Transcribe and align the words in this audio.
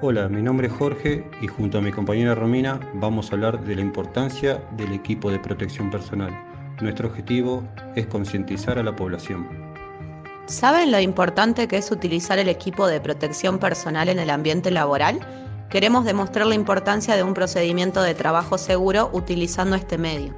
Hola, 0.00 0.28
mi 0.28 0.40
nombre 0.42 0.68
es 0.68 0.72
Jorge 0.74 1.28
y 1.42 1.48
junto 1.48 1.78
a 1.78 1.80
mi 1.80 1.90
compañera 1.90 2.36
Romina 2.36 2.78
vamos 2.94 3.32
a 3.32 3.34
hablar 3.34 3.64
de 3.64 3.74
la 3.74 3.80
importancia 3.80 4.62
del 4.76 4.92
equipo 4.92 5.28
de 5.28 5.40
protección 5.40 5.90
personal. 5.90 6.30
Nuestro 6.80 7.08
objetivo 7.08 7.64
es 7.96 8.06
concientizar 8.06 8.78
a 8.78 8.84
la 8.84 8.94
población. 8.94 9.48
¿Saben 10.46 10.92
lo 10.92 11.00
importante 11.00 11.66
que 11.66 11.78
es 11.78 11.90
utilizar 11.90 12.38
el 12.38 12.48
equipo 12.48 12.86
de 12.86 13.00
protección 13.00 13.58
personal 13.58 14.08
en 14.08 14.20
el 14.20 14.30
ambiente 14.30 14.70
laboral? 14.70 15.18
Queremos 15.68 16.04
demostrar 16.04 16.46
la 16.46 16.54
importancia 16.54 17.16
de 17.16 17.24
un 17.24 17.34
procedimiento 17.34 18.00
de 18.00 18.14
trabajo 18.14 18.56
seguro 18.56 19.10
utilizando 19.12 19.74
este 19.74 19.98
medio. 19.98 20.32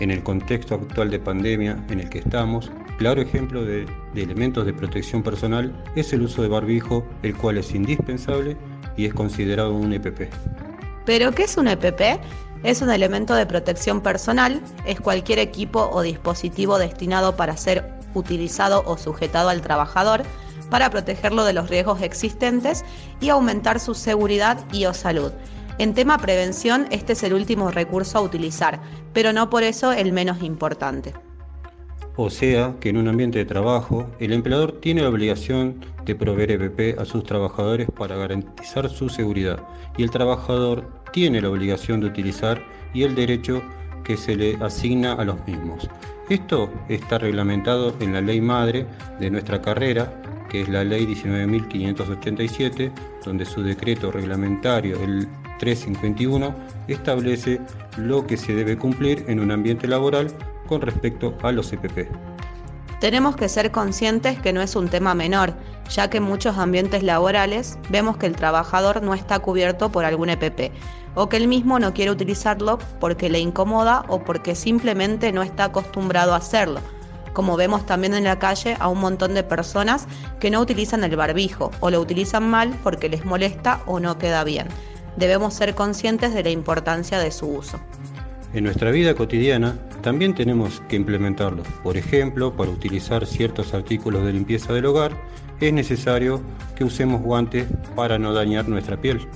En 0.00 0.10
el 0.10 0.22
contexto 0.22 0.74
actual 0.74 1.10
de 1.10 1.20
pandemia 1.20 1.78
en 1.88 2.00
el 2.00 2.08
que 2.08 2.18
estamos, 2.18 2.70
claro 2.98 3.22
ejemplo 3.22 3.64
de, 3.64 3.86
elementos 4.16 4.66
de 4.66 4.72
protección 4.72 5.22
personal 5.22 5.72
es 5.94 6.12
el 6.12 6.22
uso 6.22 6.42
de 6.42 6.48
barbijo, 6.48 7.06
el 7.22 7.36
cual 7.36 7.58
es 7.58 7.74
indispensable 7.74 8.56
y 8.96 9.06
es 9.06 9.14
considerado 9.14 9.72
un 9.72 9.92
EPP. 9.92 10.32
¿Pero 11.06 11.32
qué 11.32 11.44
es 11.44 11.56
un 11.56 11.68
EPP? 11.68 12.20
Es 12.64 12.82
un 12.82 12.90
elemento 12.90 13.34
de 13.34 13.46
protección 13.46 14.00
personal, 14.00 14.60
es 14.84 15.00
cualquier 15.00 15.38
equipo 15.38 15.90
o 15.92 16.02
dispositivo 16.02 16.78
destinado 16.78 17.36
para 17.36 17.56
ser 17.56 17.92
utilizado 18.14 18.82
o 18.86 18.96
sujetado 18.96 19.48
al 19.48 19.60
trabajador 19.60 20.22
para 20.70 20.90
protegerlo 20.90 21.44
de 21.44 21.52
los 21.52 21.68
riesgos 21.68 22.02
existentes 22.02 22.84
y 23.20 23.28
aumentar 23.28 23.78
su 23.78 23.94
seguridad 23.94 24.58
y 24.72 24.86
o 24.86 24.94
salud. 24.94 25.30
En 25.76 25.92
tema 25.92 26.18
prevención, 26.18 26.86
este 26.90 27.14
es 27.14 27.22
el 27.24 27.34
último 27.34 27.72
recurso 27.72 28.18
a 28.18 28.20
utilizar, 28.20 28.80
pero 29.12 29.32
no 29.32 29.50
por 29.50 29.64
eso 29.64 29.92
el 29.92 30.12
menos 30.12 30.40
importante. 30.42 31.12
O 32.16 32.30
sea 32.30 32.76
que 32.78 32.90
en 32.90 32.96
un 32.96 33.08
ambiente 33.08 33.40
de 33.40 33.44
trabajo, 33.44 34.08
el 34.20 34.32
empleador 34.32 34.78
tiene 34.80 35.02
la 35.02 35.08
obligación 35.08 35.84
de 36.04 36.14
proveer 36.14 36.52
EPP 36.52 37.00
a 37.00 37.04
sus 37.04 37.24
trabajadores 37.24 37.88
para 37.90 38.14
garantizar 38.14 38.88
su 38.88 39.08
seguridad 39.08 39.58
y 39.96 40.04
el 40.04 40.10
trabajador 40.10 40.88
tiene 41.12 41.40
la 41.40 41.50
obligación 41.50 42.00
de 42.00 42.06
utilizar 42.06 42.62
y 42.92 43.02
el 43.02 43.16
derecho 43.16 43.60
que 44.04 44.16
se 44.16 44.36
le 44.36 44.56
asigna 44.62 45.14
a 45.14 45.24
los 45.24 45.44
mismos. 45.44 45.88
Esto 46.28 46.70
está 46.88 47.18
reglamentado 47.18 47.96
en 47.98 48.12
la 48.12 48.20
ley 48.20 48.40
madre 48.40 48.86
de 49.18 49.28
nuestra 49.28 49.60
carrera, 49.60 50.22
que 50.48 50.62
es 50.62 50.68
la 50.68 50.84
ley 50.84 51.04
19.587, 51.06 52.92
donde 53.24 53.44
su 53.44 53.62
decreto 53.62 54.12
reglamentario, 54.12 55.02
el 55.02 55.26
351, 55.58 56.54
establece 56.88 57.60
lo 57.96 58.26
que 58.26 58.36
se 58.36 58.54
debe 58.54 58.76
cumplir 58.76 59.24
en 59.28 59.40
un 59.40 59.50
ambiente 59.50 59.88
laboral 59.88 60.28
con 60.66 60.80
respecto 60.80 61.36
a 61.42 61.52
los 61.52 61.72
EPP. 61.72 62.08
Tenemos 63.00 63.36
que 63.36 63.48
ser 63.48 63.70
conscientes 63.70 64.38
que 64.40 64.52
no 64.52 64.62
es 64.62 64.76
un 64.76 64.88
tema 64.88 65.14
menor, 65.14 65.54
ya 65.90 66.08
que 66.08 66.18
en 66.18 66.22
muchos 66.22 66.56
ambientes 66.56 67.02
laborales 67.02 67.78
vemos 67.90 68.16
que 68.16 68.26
el 68.26 68.36
trabajador 68.36 69.02
no 69.02 69.12
está 69.12 69.40
cubierto 69.40 69.92
por 69.92 70.04
algún 70.04 70.30
EPP, 70.30 70.72
o 71.14 71.28
que 71.28 71.36
él 71.36 71.48
mismo 71.48 71.78
no 71.78 71.92
quiere 71.92 72.10
utilizarlo 72.10 72.78
porque 73.00 73.28
le 73.28 73.40
incomoda 73.40 74.04
o 74.08 74.24
porque 74.24 74.54
simplemente 74.54 75.32
no 75.32 75.42
está 75.42 75.64
acostumbrado 75.64 76.32
a 76.32 76.38
hacerlo, 76.38 76.80
como 77.34 77.56
vemos 77.56 77.84
también 77.84 78.14
en 78.14 78.24
la 78.24 78.38
calle 78.38 78.76
a 78.80 78.88
un 78.88 79.00
montón 79.00 79.34
de 79.34 79.42
personas 79.42 80.06
que 80.40 80.50
no 80.50 80.60
utilizan 80.60 81.04
el 81.04 81.16
barbijo 81.16 81.72
o 81.80 81.90
lo 81.90 82.00
utilizan 82.00 82.48
mal 82.48 82.74
porque 82.82 83.08
les 83.08 83.24
molesta 83.24 83.82
o 83.86 84.00
no 84.00 84.16
queda 84.18 84.44
bien. 84.44 84.68
Debemos 85.16 85.54
ser 85.54 85.74
conscientes 85.74 86.34
de 86.34 86.42
la 86.42 86.50
importancia 86.50 87.18
de 87.18 87.30
su 87.30 87.46
uso. 87.46 87.78
En 88.52 88.64
nuestra 88.64 88.90
vida 88.90 89.14
cotidiana 89.14 89.76
también 90.02 90.34
tenemos 90.34 90.80
que 90.88 90.96
implementarlo. 90.96 91.62
Por 91.82 91.96
ejemplo, 91.96 92.52
para 92.56 92.70
utilizar 92.70 93.26
ciertos 93.26 93.74
artículos 93.74 94.24
de 94.24 94.32
limpieza 94.32 94.72
del 94.72 94.86
hogar, 94.86 95.12
es 95.60 95.72
necesario 95.72 96.40
que 96.76 96.84
usemos 96.84 97.22
guantes 97.22 97.66
para 97.96 98.18
no 98.18 98.32
dañar 98.32 98.68
nuestra 98.68 99.00
piel. 99.00 99.26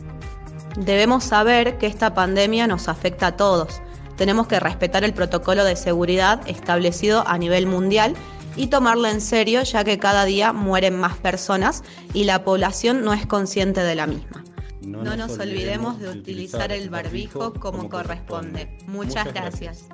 Debemos 0.77 1.25
saber 1.25 1.79
que 1.79 1.87
esta 1.87 2.15
pandemia 2.15 2.67
nos 2.67 2.89
afecta 2.89 3.29
a 3.29 3.37
todos. 3.37 3.81
Tenemos 4.17 4.47
que 4.47 4.61
respetar 4.61 5.05
el 5.05 5.15
protocolo 5.15 5.65
de 5.65 5.75
seguridad 5.75 6.41
establecido 6.47 7.27
a 7.27 7.39
nivel 7.39 7.67
mundial 7.67 8.15
y 8.57 8.67
tomarlo 8.67 9.09
en 9.09 9.21
serio 9.21 9.63
ya 9.63 9.85
que 9.85 9.99
cada 9.99 10.25
día 10.25 10.53
mueren 10.53 10.97
más 10.97 11.17
personas 11.17 11.83
y 12.13 12.25
la 12.25 12.45
población 12.45 13.05
no 13.05 13.13
es 13.13 13.27
consciente 13.27 13.83
de 13.83 13.95
la 13.95 14.07
misma. 14.07 14.38
No, 14.83 15.17
nos 15.17 15.39
olvidemos 15.39 15.99
de 15.99 16.11
utilizar 16.11 16.73
el 16.73 16.91
barbijo 16.91 17.53
como 17.55 17.89
corresponde. 17.89 18.79
Muchas 18.87 19.33
gracias. 19.33 19.89